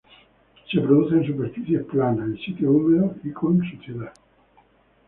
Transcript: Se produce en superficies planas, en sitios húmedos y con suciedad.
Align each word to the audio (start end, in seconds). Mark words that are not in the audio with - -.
Se 0.71 0.79
produce 0.79 1.13
en 1.13 1.23
superficies 1.23 1.83
planas, 1.83 2.25
en 2.27 2.35
sitios 2.37 2.73
húmedos 2.73 3.17
y 3.23 3.29
con 3.31 3.59
suciedad. 3.61 4.11